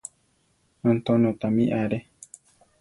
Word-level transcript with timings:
Antonio 0.93 1.35
tamí 1.45 1.71
are. 1.81 2.05